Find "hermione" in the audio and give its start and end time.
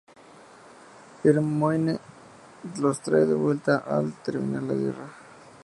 1.23-1.99